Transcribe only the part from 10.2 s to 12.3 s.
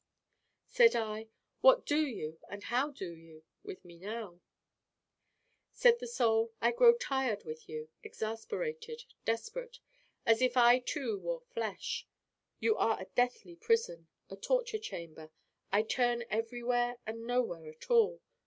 As if I too wore flesh.